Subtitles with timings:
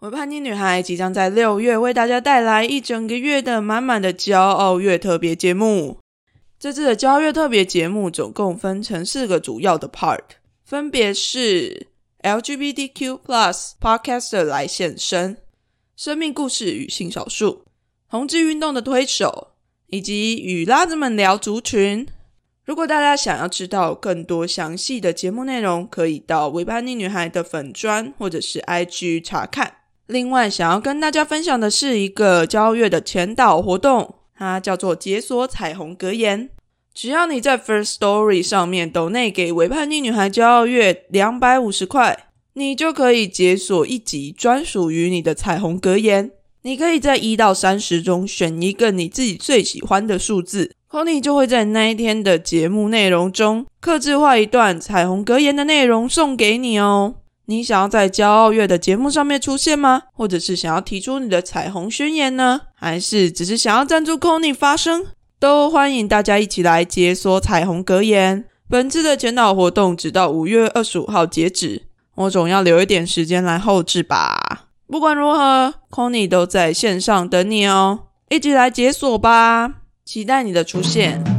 [0.00, 5.98] 我叛逆女孩即将在六月为大家带来一整个月的满满的骄傲月特别节目。
[6.56, 10.20] 这次的骄傲月特别节目总共分成四个主要的 part，
[10.64, 11.88] 分别是
[12.22, 13.18] LGBTQ+
[13.80, 15.38] Podcaster 来现身、
[15.96, 17.64] 生命故事与性少数、
[18.08, 19.48] 同志运动的推手，
[19.88, 22.06] 以及与拉子们聊族群。
[22.64, 29.77] 如果大家想要知道更多详细的节目内容，可以到维叛逆女孩的粉砖或者是 IG 查看。
[30.08, 36.48] 另外，想要跟大家分享的是一个交月的前导活动，它叫做解锁彩虹格言。
[36.94, 46.30] 只要你在 First Story 上面抖内给维叛逆女孩骄傲月两百五十块，你就可以解锁一集专属于你的彩虹格言。
[46.62, 57.16] 你可以在一到三十中选一个你自己最喜欢的数字，Conny 就会在那一天的节目内容中，刻制化一段彩虹格言的内容送给你哦。
[57.50, 60.02] 你想要在骄傲月的节目上面出现吗？
[60.12, 62.60] 或者是想要提出你的彩虹宣言呢？
[62.74, 65.06] 还是只是想要赞助 Conny 发声？
[65.40, 68.44] 都欢迎大家一起来解锁彩虹格言。
[68.68, 71.84] 本次的前导活动直到五月二十五号截止，
[72.16, 74.66] 我总要留一点时间来后置吧。
[74.86, 79.76] 不管如何，Conny 都在线上等你哦，一起来解锁吧！
[80.04, 81.37] 期待你的出现。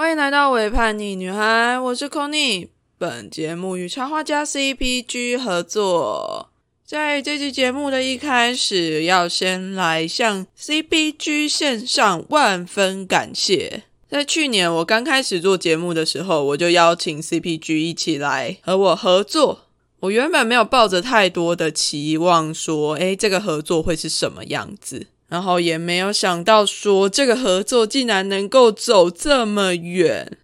[0.00, 2.68] 欢迎来到伪叛逆女孩，我是 Conny。
[2.96, 6.48] 本节目与插画家 CPG 合作。
[6.86, 13.82] 在这期节目的一开始，要先来向 CPG 献上万分感谢。
[14.08, 19.66] 在去年我刚开始做节目的时候，我就邀请 CPG 一起来和我合作。
[20.00, 25.08] 我原本没有抱着太多的期望，说，诶，这个合作会是什么样子。
[25.30, 30.36] 然后也没有想到说这个合作竟然能够走这么远，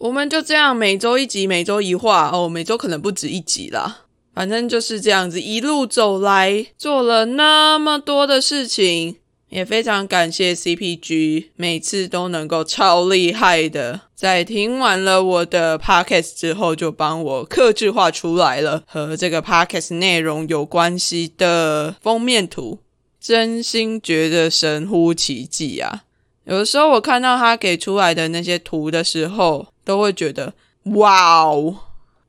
[0.00, 4.00] 我们就这样每周一集，每周一话哦，每周可能不止一集啦，
[4.34, 9.16] 反正就是这样子一路走来，做了那么多的事情，
[9.48, 22.80] 也非常感谢 CPG，每次都能够超厉害的，在听完了我的 podcast 之后，就帮我克制化出来了和这个 podcast 内容有关系的封面图。
[23.22, 26.02] 真心觉得神乎其技啊！
[26.42, 30.54] 有的时候我看到他给出来的那些图的时候，都会觉得
[30.96, 31.76] 哇哦，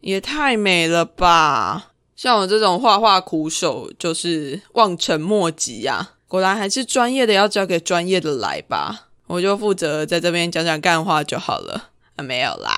[0.02, 1.94] 也太美了吧！
[2.16, 6.12] 像我这种画画苦手，就是望尘莫及啊！
[6.28, 12.78] 果然还是专业的要交给专业的来吧，我就负责在这边讲讲干话就好了啊，没有啦！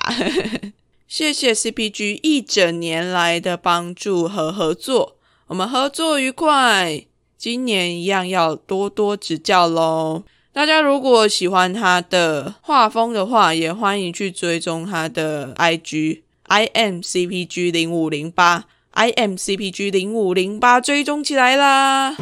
[1.06, 7.04] 谢谢 CPG 一整年来的帮助和合作，我们合作愉快。
[7.46, 10.24] 今年一样要多多指教喽！
[10.52, 22.16] 大家如果喜欢他的画风的话，也欢迎去追踪他的 IG I M C P G 零五零八 I M C P G 零五零八追踪起来啦！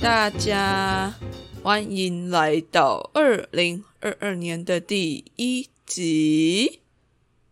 [0.00, 1.12] 大家
[1.62, 6.81] 欢迎来到二零二二年的第一集。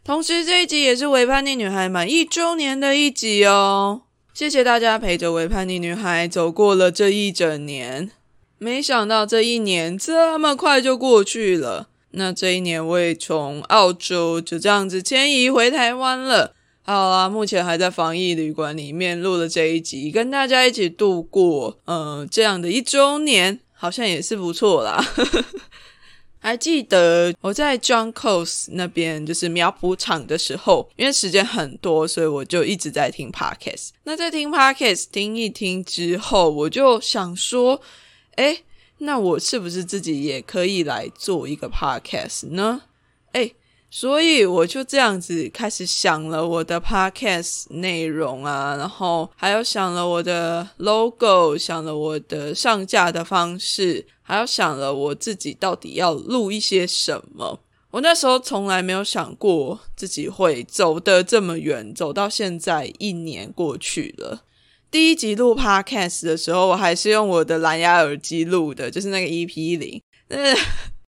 [0.02, 4.02] 同时，这一集也是《伪叛逆女孩》满一周年的一集哦！
[4.32, 8.10] 谢谢大家陪着《伪叛逆女孩》走过了这一整年。
[8.56, 11.88] 没想到这一年这么快就过去了。
[12.12, 16.54] 那这一年我也从澳洲就这样子迁移回台湾了。
[16.82, 25.04] 好啦，目前还在防疫旅馆里面录了这一集，跟大家一起度过，嗯，这样的一周年，好像也是不错啦。
[26.40, 33.90] 还记得我在 John Coles 那边，就是苗圃场的时候，因为时间很多，所以我就一直在听 podcast。
[34.04, 37.80] 那在听 podcast 听一听之后，我就想说，
[38.36, 38.62] 哎，
[38.98, 42.82] 那我是不是自己也可以来做一个 podcast 呢？
[43.32, 43.52] 哎。
[43.92, 57.58] 所以我就这样子开始想了我的 podcast 内容啊，然后还有想了我的 logo，想了我的上架的方式，还要想了我自己到底要录一些什么。
[57.90, 64.42] 我那时候从来没有想过自己会走得这么远，走到现在一年过去了。
[64.88, 70.00] 第一集录 podcast 的时候，我还是用我的蓝牙耳机录的，就是那个 EP 零。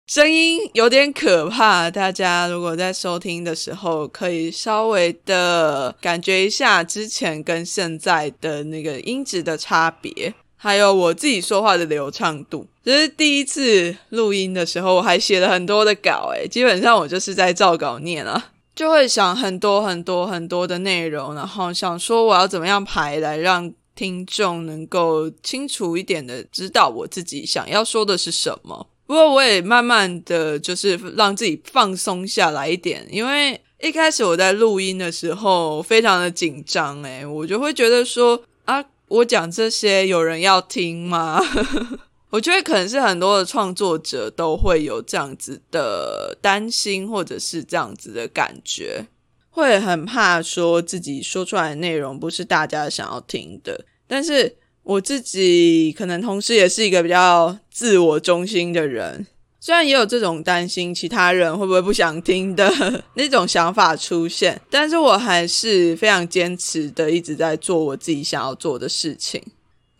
[0.06, 12.64] 声音有点可怕，大家如果在收听的时候，可以稍微的感觉一下之前跟现在的那个音质的差别，还有我自己说话的流畅度。
[12.84, 28.86] 就是第一次录音的时候，我还写了很多的稿，诶基本上我就是在照稿念啊，就会想很多很多很多的内容，然后想说我要怎么样排来让听众能够清楚一点的知道我自己想要说的是什么。
[29.04, 38.82] 不不过我也慢慢的就是让自己放松下来一点，因为一开始我在录音的时候非常的紧张，诶，我就会觉得说啊，
[39.12, 41.38] 我讲这些有人要听吗？
[42.30, 49.06] 我觉得可能是很多的创作者都会有这样子的担心，或者是这样子的感觉，
[49.50, 53.84] 会很怕说自己说出来的内容不是大家想要听的。
[54.06, 59.26] 但是我自己可能同时也是一个比较自我中心的人，
[59.64, 62.68] 虽然也有这种担心其他人会不会不想听的
[63.14, 69.40] 那种想法出现，但是我还是非常坚持的一直在做我自己想要做的事情。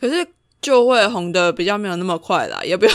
[0.01, 0.27] 可是。
[0.61, 2.93] 就会红的比较没有那么快啦，也不要，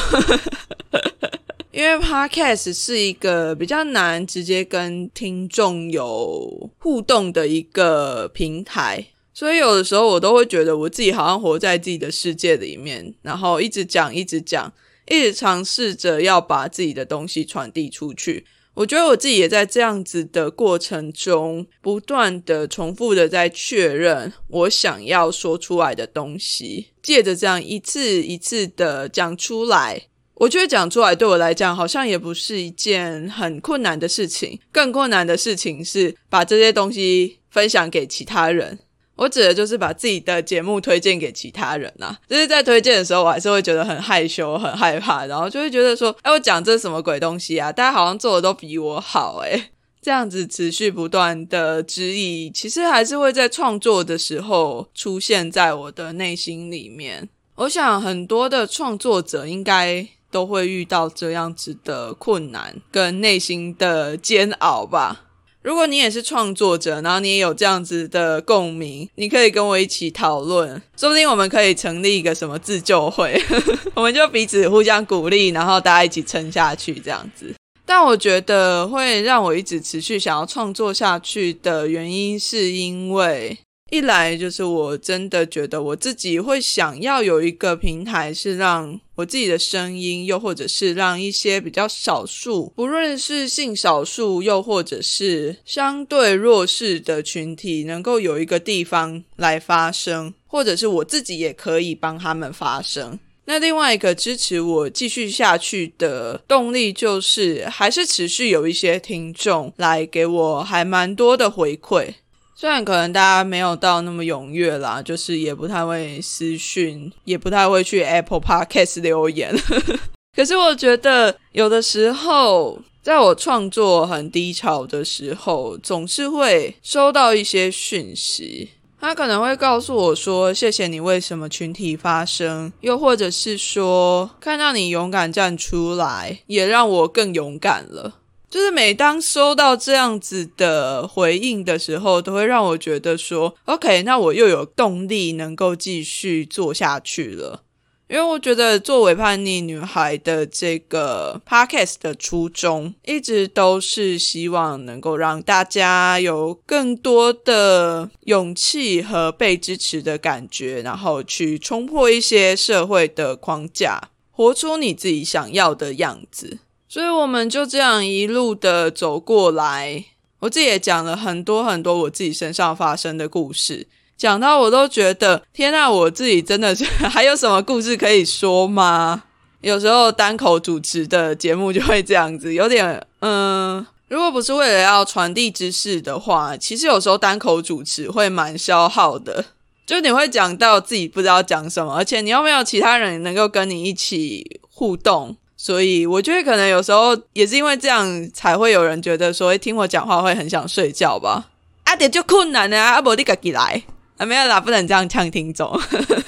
[1.72, 14.72] 因为 Podcast 是一个比较难直接跟听众有互动的一个平台，所以有的时候我都会觉得我自己好像活在自己的世界里面，然后一直讲，一直讲，
[15.10, 18.46] 一直尝试着要把自己的东西传递出去。
[18.74, 30.04] 我觉得我自己也在这样子的过程中，不断的重复的在确认我想要说出来的东西，借着这样一次一次的讲出来，
[30.36, 38.78] 我觉得讲出来对我来讲好像也不是一件很困难的事情，更困难的事情是把这些东西分享给其他人。
[39.18, 47.72] 我指的就是把自己的节目推荐给其他人呐，就是在推荐的时候，我还是会觉得很害羞、很害怕，然后就会觉得说，哎，我讲这什么鬼东西啊？
[47.72, 57.28] 大家好像做的都比我好，哎，这样子持续不断的质疑，其实还是会在创作的时候出现在我的内心里面。
[57.56, 65.24] 我想很多的创作者应该都会遇到这样子的困难跟内心的煎熬吧。
[65.68, 73.38] 如果你也是创作者，然后你也有这样子的共鸣，你可以跟我一起讨论，说不定我们可以成立一个什么自救会，
[73.94, 77.54] 我们就彼此互相鼓励，然后大家一起撑下去这样子。
[77.86, 83.58] 但我觉得会让我一直持续想要创作下去的原因，是因为。
[83.90, 103.18] 一来就是我真的觉得我自己会想要有一个平台，是让我自己的声音，又或者是让一些比较少数，不论是性少数，又或者是相对弱势的群体，能够有一个地方来发声，或者是我自己也可以帮他们发声。
[103.46, 112.16] 那另外一个支持我继续下去的动力，就是还是持续有一些听众来给我还蛮多的回馈。
[112.60, 119.56] 虽然可能大家没有到那么踊跃啦，就是也不太会私讯，也不太会去 Apple Podcast 留言。
[120.36, 138.16] 可是我觉得有的时候，在我创作很低潮的时候，总是会收到一些讯息，他可能会告诉我说：“谢谢你为什么群体发声。”又或者是说：“看到你勇敢站出来，也让我更勇敢了。”
[138.50, 147.64] 就是每当收到这样子的回应的时候，都会让我觉得说，OK，那我又有动力能够继续做下去了。
[148.10, 164.02] 因为我觉得作为叛逆女孩的这个 podcast 的初衷，一直都是希望能够让大家有更多的勇气和被支持的感觉，然后去冲破一些社会的框架，
[164.32, 166.60] 活出你自己想要的样子。
[166.90, 170.06] 所以我们就这样一路的走过来，
[170.40, 179.24] 我自己也讲了很多很多我自己身上发生的故事，讲到我都觉得天呐，我自己真的是还有什么故事可以说吗？
[179.62, 189.44] 有时候单口主持的节目就会这样子，有点嗯，如果不是为了要传递知识的话，其实有时候单口主持会蛮消耗的，
[189.86, 195.36] 就你会讲到自己不知道讲什么，而且你又没有其他人能够跟你一起互动。
[195.58, 201.50] 所以我觉得可能有时候也是因为这样，才会有人觉得说听我讲话会很想睡觉吧？
[201.84, 203.82] 啊，点就困难啊，阿伯你自己来
[204.18, 205.68] 啊，没有啦，不能这样呛听众。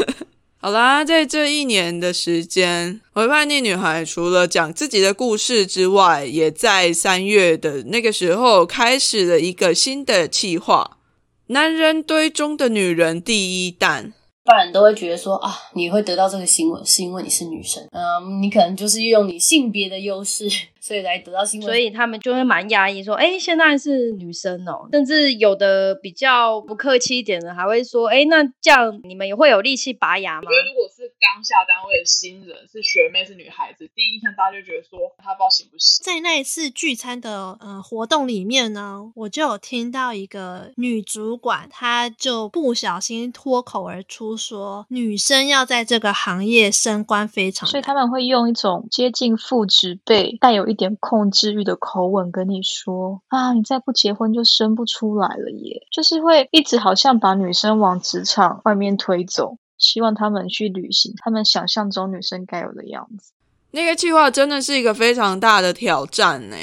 [0.62, 10.98] 好啦，在这一年的时间，我叛逆女孩除了讲自己的故事之外，也在三月的那个时候开始了一个新的计划——
[11.48, 14.14] 男人堆中的女人第一弹。
[14.50, 20.50] 一般人都会觉得说啊，你会得到这个新闻是因为你是女生，嗯，你可能就是用你性别的优势，
[20.82, 30.48] 所以来得到新闻，所以他们就会蛮压抑，说，哎，现在是女生哦，甚至有的比较不客气一点的，还会说，哎，那这样你们也会有力气拔牙吗？
[30.48, 31.54] 我觉得如果是刚下
[32.00, 36.02] 的新人，是学妹，是女孩子，第一印象大家就觉得说她不知道行不行。
[36.04, 63.32] 在那一次聚餐的呃活动里面呢，我就有听到一个女主管，她就不小心脱口而出说，女生要在这个行业升官非常，所以他们会用一种接近父职辈、带有一点控制欲的口吻跟你说：“啊，你再不结婚就生不出来了耶！”就是会一直好像把女生往职场外面推走，希望他们去履行他们想象中女生该有的样子。
[63.72, 66.56] 那个计划真的是一个非常大的挑战呢。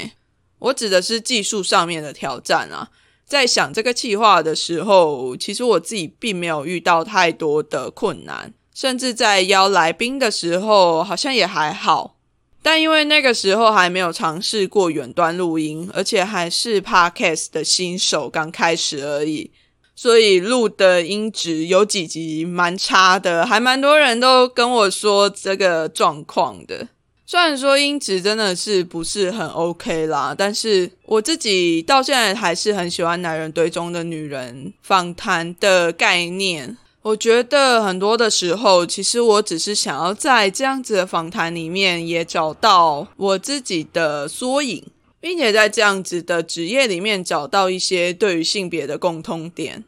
[0.59, 2.91] 我指的是技术上面的挑战啊。
[3.25, 12.17] 在想这个计划的时候，其实我自己并没有遇到太多的困难，甚至在邀来宾的时候，好像也还好。
[12.63, 19.51] 但因为那个时候还没有尝试过远端录音，而且还是 Podcast 的新手刚开始而已，
[19.97, 26.87] 所以录的音质有几集蛮差的，还蛮多人都跟我说这个状况的。
[27.25, 36.77] 虽然说音质真的是不是很 OK 啦，但是我自己到现在还是很喜欢《男人堆中的女人》访谈的概念。
[37.03, 44.85] 我觉得很多的时候，其实我只是想要在这样子的访谈里面也找到我自己的缩影，
[45.21, 49.85] 并且在这样子的职业里面找到一些对于性别的共通点。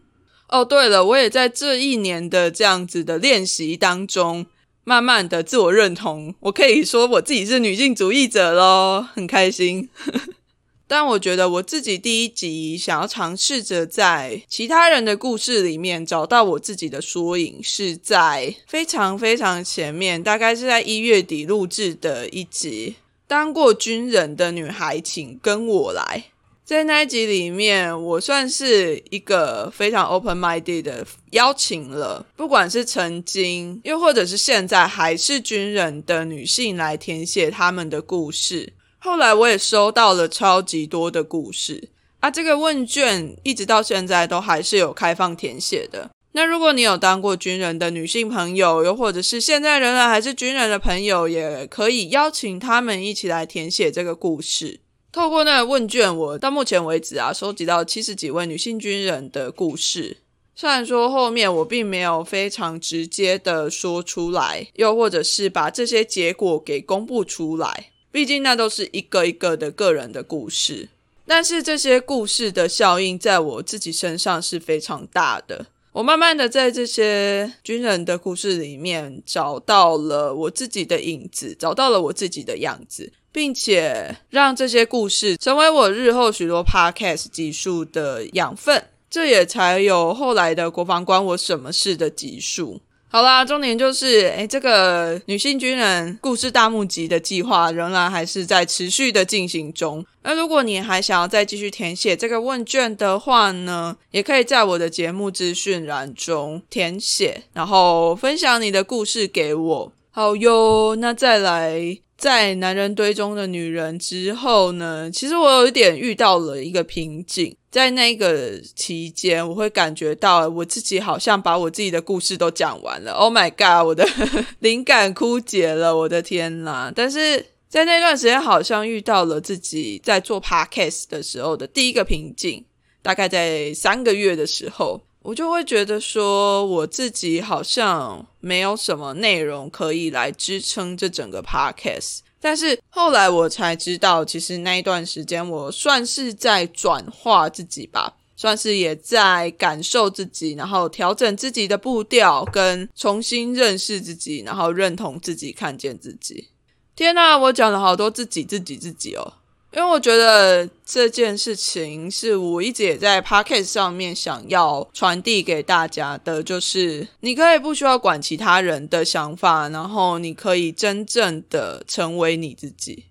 [0.48, 4.46] 哦，对了，我也在这一年的这样子的练习当中，
[4.82, 9.90] 慢慢的自我认同，我可以说我自己是女性主义者喽，很开心。
[10.90, 22.94] 但我觉得我自己第一集想要尝试着在其他人的故事里面找到我自己的缩影，是在非常非常前面，大概是在一月底录制的一集。
[23.28, 26.24] 当过军人的女孩，请跟我来。
[26.64, 38.72] 在那一集里面，我算是一个非常 open minded 的邀请了，不管是曾经又或者是现在还是军人的女性来填写他们的故事。
[38.98, 42.30] 后来我也收到了超级多的故事啊！
[42.30, 46.10] 这个问卷一直到现在都还是有开放填写的。
[46.38, 54.78] 那如果你有当过军人的女性朋友，又或者是现在仍然还是军人的朋友，也可以邀请他们一起来填写这个故事。
[55.10, 60.18] 透过那个问卷，我到目前为止啊，收集到七十几位女性军人的故事。
[60.54, 67.90] 虽然说后面我并没有非常直接的说出来，又或者是把这些结果给公布出来。
[68.12, 70.88] 毕竟那都是一个一个的个人的故事，
[71.26, 75.66] 但是这些故事的效应在我自己身上是非常大的。
[75.98, 88.80] 我慢慢的在这些军人的故事里面找到了我自己的影子，找到了我自己的样子，并且让这些故事成为我日后许多 podcast 集数的养分。
[89.10, 92.80] 这也才有后来的国防关我什么事的集数。
[93.10, 100.04] 好啦，重点就是，诶这个女性军人故事大募集的计划仍然还是在持续的进行中。
[100.22, 109.92] 那如果你还想要再继续填写这个问卷的话呢，也可以在我的节目资讯栏中填写，然后分享你的故事给我。
[110.10, 111.98] 好哟，那再来。
[112.18, 117.54] 在男人堆中的女人之后呢，其实我有一点遇到了一个瓶颈。
[117.70, 123.12] 在那个期间，我会感觉到我自己好像把我自己的故事都讲完了。
[123.12, 124.08] Oh my god，我的
[124.60, 126.90] 灵感枯竭了，我的天呐！
[126.94, 132.64] 但是在那段时间，好像遇到了自己在做 podcast 的时候的第一个瓶颈，
[133.02, 135.02] 大概在三个月的时候。
[135.20, 142.20] 我就会觉得说，我自己好像没有什么内容可以来支撑这整个 podcast。
[142.40, 156.48] 但是后来我才知道，其实那一段时间我算是在转化自己吧，算是也在感受自己，然后调整自己的步调，跟重新认识自己，然后认同自己，看见自己。
[156.94, 159.34] 天呐，我讲了好多自己，自己，自己哦。
[159.70, 173.04] 因为我觉得这件事情是我一直也在 p o c k e t 上面想要传递给大家的，就是你可以不需要管其他人的想法，然后你可以真正的成为你自己。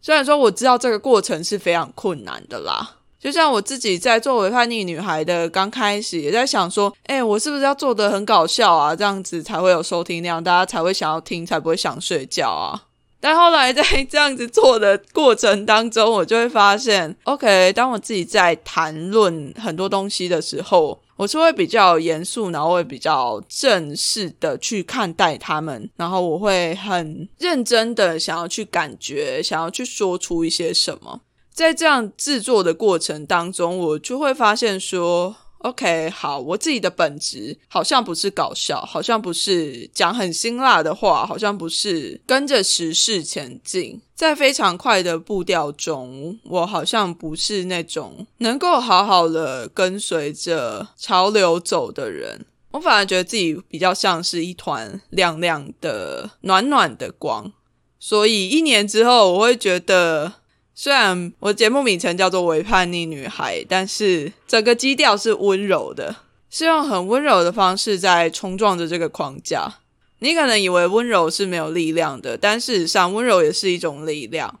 [0.00, 12.84] 虽然说我知道这个过程是非常困难的啦，就像我自己在作为叛逆女孩的刚开始，也在想说，哎，我是不是要做的很搞笑啊，这样子才会有收听量，大家才会想要听，才不会想睡觉啊。
[13.24, 31.22] 但后来在这样子做的过程当中，我就会发现，OK，当我自己在谈论很多东西的时候，我是会比较严肃，然后会比较正式的去看待他们，然后我会很认真的想要去感觉，想要去说出一些什么。
[31.50, 35.34] 在这样制作的过程当中，我就会发现说。
[35.64, 52.44] OK，好，我自己的本质好像不是搞笑，好像不是讲很辛辣的话，好像不是跟着时事前进，在非常快的步调中，我好像不是那种能够好好的跟随着潮流走的人。
[52.72, 57.50] 我反而觉得自己比较像是一团亮亮的、暖暖的光。
[57.98, 60.43] 所以一年之后，我会觉得。
[60.74, 66.16] 虽然我节目名称叫做《伪叛逆女孩》，但是整个基调是温柔的，
[66.50, 69.72] 是用很温柔的方式在冲撞着这个框架。
[70.18, 74.58] 你可能以为温柔是没有力量的，但事实上温柔也是一种力量。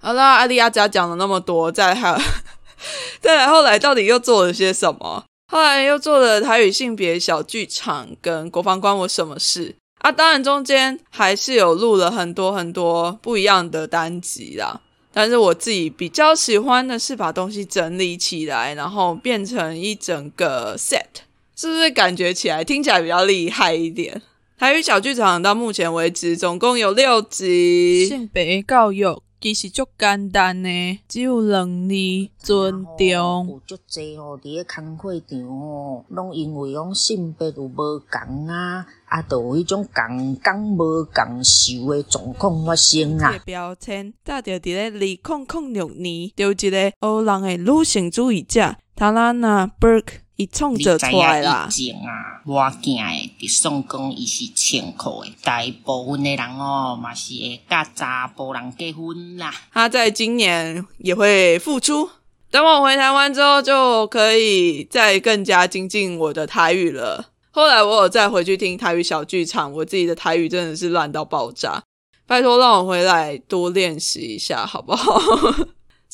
[0.00, 2.20] 好啦，阿丽亚家讲了那么多，再还
[3.22, 5.24] 再来后来到底又做了些什么？
[5.50, 10.12] 后来又做了台语性别小剧场跟国防关我什么事啊？
[10.12, 14.82] 当然中间还是有录了很多很多不一样的单集啦。
[15.14, 21.22] 但是我自己比较喜欢的是把东西整理起来，然后变成一整个 set，
[21.54, 24.20] 是不是感觉起来听起来比较厉害一点？
[24.58, 28.06] 台语小剧场到目前为止总共有六集。
[28.08, 29.04] 性别教育
[29.44, 31.94] 其实足简单呢，只有两字：
[32.38, 33.46] 尊重。
[33.46, 38.86] 有足济吼，伫咧工会场吼，拢因为讲性别有无共啊。
[39.04, 43.38] 啊，都有迄种共工无共受的状况发生啊！
[43.44, 51.68] 标签，早就伫咧二零零六年，有一个欧人的女性主义者，塔拉娜·伯克，伊创造出来啦。
[51.68, 59.54] 以前啊，我囝诶，伫算讲伊是穿裤诶，大部分的人哦，嘛是会甲查甫人结婚啦。
[59.72, 62.10] 他在今年也会复出，
[62.50, 67.30] 等我回台湾之后，就可以再更加精进我的台语了。
[67.50, 71.80] 后来我有再回去听台语小剧场，我自己的台语真的是烂到爆炸，
[72.26, 75.20] 拜托让我回来多练习一下好不好？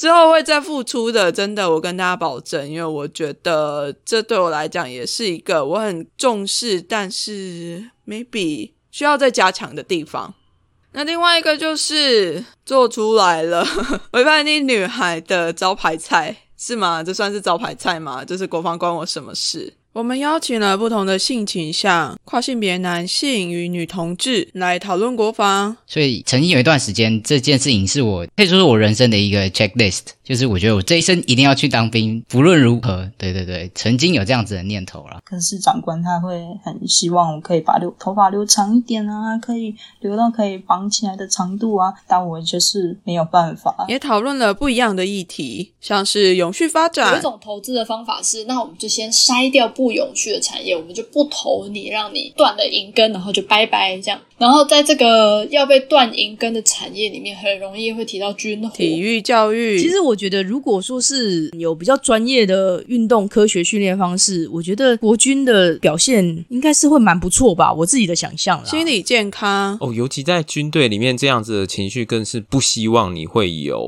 [0.00, 10.32] 之后会再付出的，真的，我跟大家保证，因为我觉得这对我来讲也是一个我很重视，但是 maybe 需要再加强的地方。
[10.92, 13.62] 那另外一个就是做出来了，
[14.12, 17.02] 违叛逆女孩的招牌菜是吗？
[17.02, 18.24] 这算是招牌菜吗？
[18.24, 19.74] 就是国防关我什么事？
[19.92, 25.76] 我们邀请了不同的性倾向、跨性别男性与女同志来讨论国防。
[25.84, 33.10] 所以曾经有一段时间，这件事情是我可以说是我人生的一个 checklist，就是我觉得我这一生一定要去当兵，不论如何。
[33.18, 35.20] 对对对，曾经有这样子的念头了。
[35.24, 43.74] 可是长官他会很希望我可以把留头发留长一点啊，可以留到可以绑起来的长度啊，但我就是没有办法。
[43.88, 47.12] 也讨论了不一样的议题，像是永续发展。
[47.12, 49.66] 有一种投资的方法是，那我们就先筛掉。
[49.66, 54.20] 不永续的产业，我们就不投你，让你断了银根，然后就拜拜这样。
[54.40, 59.78] 然后在这个要被断银根的产业里面，很容易会提到军火、体育教育。
[59.78, 67.70] 其实我觉得，如果说是有比较专业的运动科学训练方式，我觉得国军的表现应该是会蛮不错吧。
[67.70, 73.78] 我自己的想象，心理健康哦，尤其在军队里面，这样子的情绪更是不希望你会有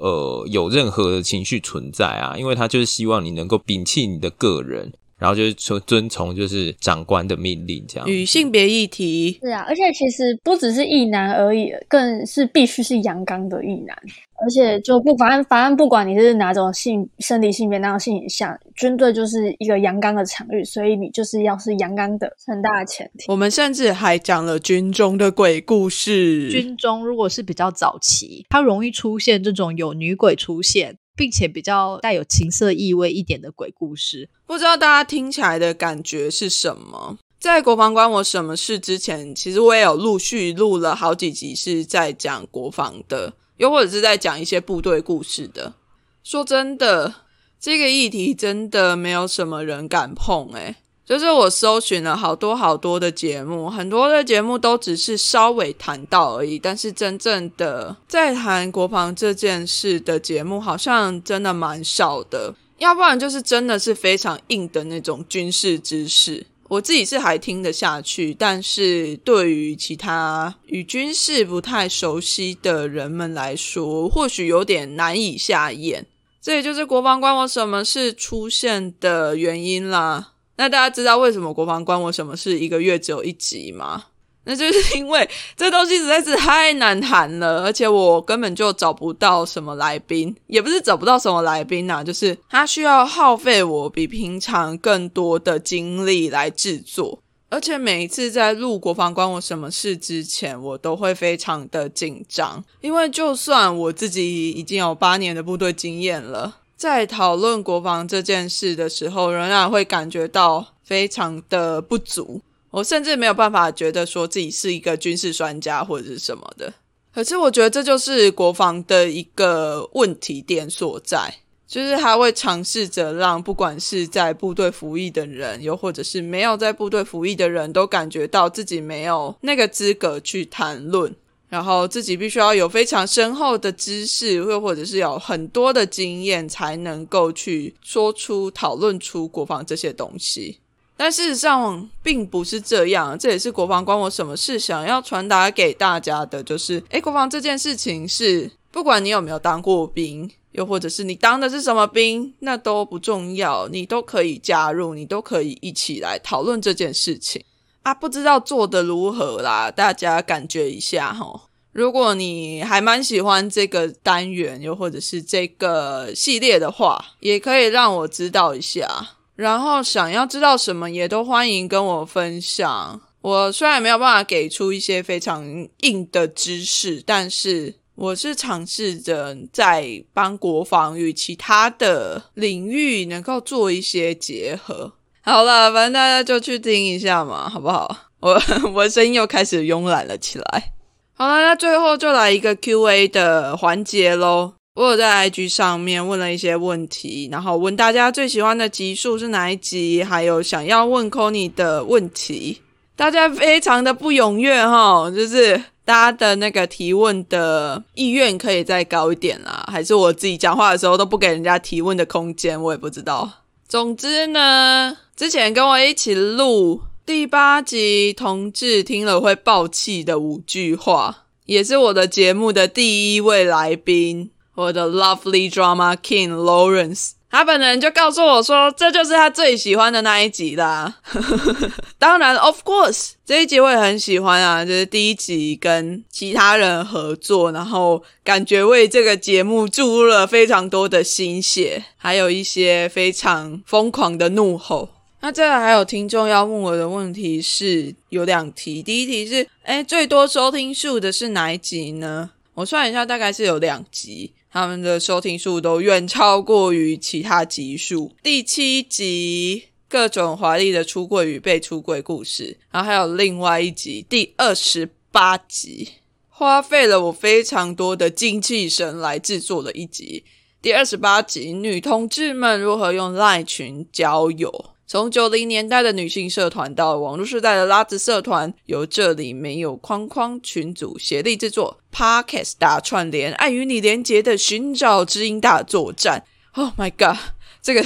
[0.00, 4.94] 呃有任何的情绪存在啊，因为他就是希望你能够摒弃你的个人。
[5.18, 8.08] 然后就是说遵从就是长官的命令这样。
[8.08, 13.96] 与性别议题是啊，而且其实不只是异男而已，更是必须是阳刚的异男。
[14.40, 23.24] 而且就不反正反正不管你是哪种性生理性别那种性倾向，军队就是一个阳刚的场域，所以你就是要是阳刚的，很大的前提。
[23.26, 26.48] 我们甚至还讲了军中的鬼故事。
[26.50, 30.98] 军中如果是比较早期，它容易出现这种有女鬼出现。
[31.18, 37.18] 并且比较带有情色意味一点的鬼故事，不知道大家听起来的感觉是什么？
[37.40, 45.74] 在国防关我什么事之前，其实我也有陆续录了好几集是在讲国防的，又或者是在讲一些部队故事的。
[46.22, 47.12] 说真的，
[47.58, 50.76] 这个议题真的没有什么人敢碰，诶
[51.08, 62.54] 就是我搜寻了好多好多的节目，很多的节目都只是稍微谈到而已，但是真正的在谈国防这件事的节目，好像真的蛮少的。
[62.76, 76.04] 要不然就是真的是非常硬的那种军事知识，我自己是还听得下去，但是对于其他与军事不太熟悉的人们来说，或许有点难以下咽。
[76.42, 80.32] 这也就是国防关我什么事出现的原因啦。
[80.58, 84.06] 那大家知道为什么国防关我什么事一个月只有一集吗？
[84.44, 106.56] 那就是因为 这东西实在是太难谈了，而且我根本就找不到什么来宾，也不是找不到什么来宾呐，就是他需要耗费我比平常更多的精力来制作，而且每一次在录国防关我什么事之前，我都会非常的紧张，因为就算我自己已经有八年的部队经验了。
[106.78, 112.40] 在讨论国防这件事的时候，仍然会感觉到非常的不足。
[112.70, 116.72] 我甚至没有办法觉得说自己是一个军事专家或者是什么的。
[117.12, 121.34] 可是我觉得这就是国防的一个问题点所在，
[121.66, 131.12] 就是他会尝试着让不管是在部队服役的人，又或者是没有在部队服役的人都感觉到自己没有那个资格去谈论。
[131.48, 140.58] 然后自己必须要有非常深厚的知识，又或者是有很多的经验，才能够去说出、讨论出国防这些东西。
[140.96, 157.44] 但事实上并不是这样，这也是国防关我什么事想要传达给大家的，就是诶，国防这件事情是不管你有没有当过兵，又或者是你当的是什么兵，那都不重要，你都可以加入，你都可以一起来讨论这件事情。
[157.82, 161.42] 啊，不知道做的如何啦，大家感觉一下哈。
[161.72, 169.10] 如果你还蛮喜欢这个单元，又或者是这个系列的话，也可以让我知道一下。
[169.36, 173.00] 然后想要知道什么，也都欢迎跟我分享。
[173.20, 184.94] 我虽然没有办法给出一些非常硬的知识，但是我是尝试着在帮国防与其他的领域能够做一些结合。
[185.28, 187.94] 好了，反正大家就去听一下嘛，好不好？
[188.20, 188.40] 我
[188.72, 190.72] 我声音又开始慵懒了起来。
[191.12, 194.54] 好了，那最后就来一个 Q&A 的环节喽。
[194.74, 202.62] 我有在 IG 上面问了一些问题，然后问大家最喜欢的集数是哪一集，还有想要问 c o n y 的问题。
[202.96, 213.30] 大家非常的不踊跃哈，就是大家的那个提问的意愿可以再高一点啦，还是我自己讲话的时候都不给人家提问的空间，我也不知道。
[213.68, 214.96] 总之呢。
[215.18, 227.14] 之前跟我一起录第八集，同志听了会爆气的五句话，也是我的节目的第一位来宾，我的 Lovely Drama King Lawrence。
[227.32, 230.98] 他本人就告诉我说，这就是他最喜欢的那一集啦。
[231.98, 244.90] 当然，Of course，这一集我也很喜欢啊，就是第一集跟其他人合作，然后感觉为这个节目注入了非常多的心血，还有一些非常疯狂的怒吼。
[245.20, 252.30] 那这还有听众要问我的问题是有两题，第一题是，哎，最多收听数的是哪一集呢？
[252.54, 254.32] 我算一下，大概是有两集。
[254.50, 258.12] 他们的收听数都远超过于其他集数。
[258.22, 265.88] 第七集各种华丽的出柜与被出柜故事，然后还有另外一集第二十八集，
[266.28, 270.24] 花费了我非常多的精气神来制作的一集。
[270.62, 274.70] 第二十八集，女同志们如何用赖群交友。
[274.90, 286.24] 从九零年代的女性社团到网络时代的拉子社团，由这里没有框框群组协力制作 Podcast 大串联，爱与你连结的寻找知音大作战。
[286.54, 287.18] Oh my god，
[287.60, 287.84] 这个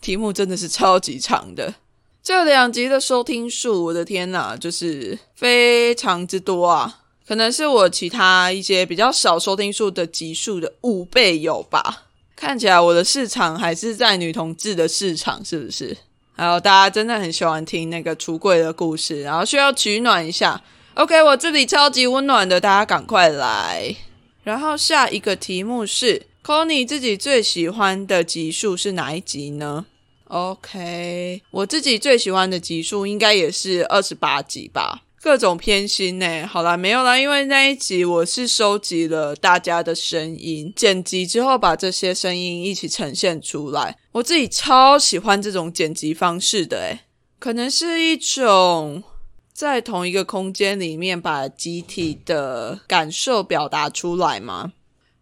[0.00, 1.76] 题目真的是超级长的。
[2.20, 7.02] 这两集的收听数，我的天呐，就是非常之多啊！
[7.28, 12.08] 可能是我其他一些比较少收听数的集数的五倍有吧。
[12.34, 15.96] 看起来我的市场还是在女同志的市场，是不是？
[16.40, 20.62] 还有大家真的很喜欢听那个橱柜的故事，然后需要取暖一下。
[20.94, 23.94] OK，我这里超级温暖的，大家赶快来。
[24.42, 29.84] 然后下一个题目是 c o n y 自己最喜欢的集数是哪一集呢
[30.28, 35.02] ？OK，我自己最喜欢的集数应该也是二十八集吧。
[35.20, 36.46] 各种偏心呢？
[36.46, 43.98] 好啦，没有啦，因为那一集我是收集了大家的声音，剪辑之后把这些声音一起呈现出来。
[44.12, 47.00] 我自己超喜欢这种剪辑方式的，诶
[47.38, 49.04] 可能是一种
[49.52, 54.72] 在同一个空间里面把集体的感受表达出来吗？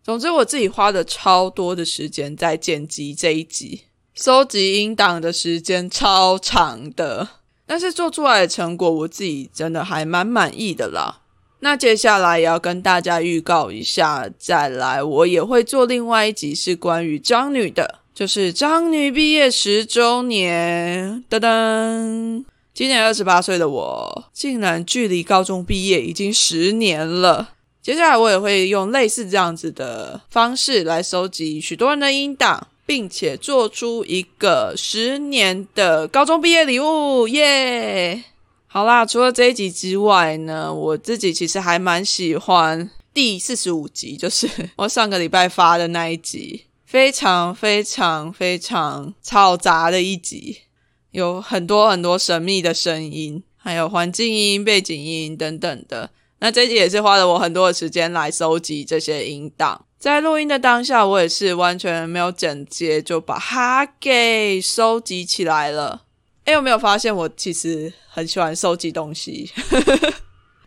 [0.03, 3.83] 总之，我自己花了超多的时间在剪辑这一集，
[4.15, 7.29] 收集音档的时间超长的。
[7.67, 11.21] 但是做出来的成果，我自己真的还蛮满意的啦。
[11.61, 21.23] 那接下来也要跟大家预告一下，再来我也会做另外一集是关于张女的，就是张女毕业十周年。
[21.31, 27.51] 噔噔，今年二十八岁的我，竟然距离高中毕业已经十年了。
[27.81, 32.67] 接下来我也会用类似这样子的方式来收集许多人的音档。
[32.85, 38.25] 并且做出一个十年的高中毕业礼物，耶！
[38.67, 50.63] 好啦，除了这一集之外呢，我自己其实还蛮喜欢第四十五集，就是我上个礼拜发的那一集，非常非常非常嘈杂的一集，
[51.11, 56.09] 有很多很多神秘的声音，还有环境音、背景音等等的。
[56.39, 66.05] 那这集也是花了我很多的时间来收集这些音档，在录音的当下，我也是完全没有剪接，就把它给收集起来了。
[66.47, 69.51] 哎，有没有发现我其实很喜欢收集东西？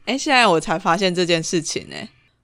[0.06, 1.96] 哎，现在我才发现这件事情呢。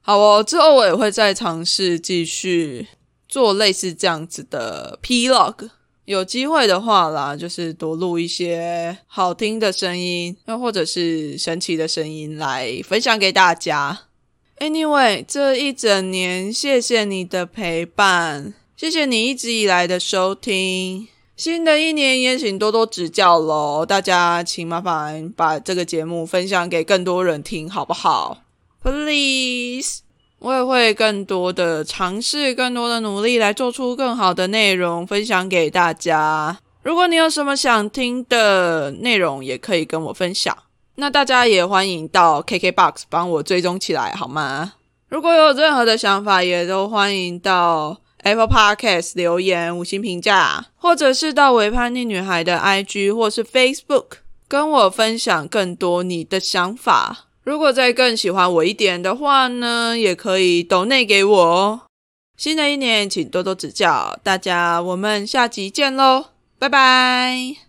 [0.01, 2.87] 好哦，之后我也会再尝试继续
[3.27, 5.69] 做类似这样子的 Plog。
[6.05, 14.03] 有机会的话啦，就是多录一些好听的声音，又或者是神奇的声音来分享给大家。
[14.59, 21.09] Anyway，这一整年谢谢你的陪伴，谢谢你一直以来的收听。
[21.35, 28.43] 新的一年也请多多指教喽，大家请麻烦把这个节目分享给更多人听，好不好
[28.81, 30.06] ？Please。
[30.39, 36.57] 我也会更多的尝试，更多的努力来做出更好的内容分享给大家。
[36.83, 40.55] 如果你有什么想听的内容，也可以跟我分享。
[40.95, 44.73] 那大家也欢迎到 KKBOX 帮我追踪起来，好吗？
[45.09, 57.26] 如果有任何的想法，也都欢迎到 Apple Podcast 留言五星评价，或者是到维叛逆女孩的 IG 或是 Facebook 跟我分享更多你的想法。
[57.47, 61.81] 如果再更喜欢我一点的话呢，也可以抖内给我哦。
[62.35, 66.25] 新的一年，请多多指教，大家，我们下集见喽，
[66.59, 67.66] 拜拜。